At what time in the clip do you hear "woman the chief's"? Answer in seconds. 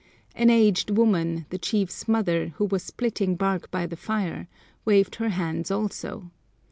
0.89-2.07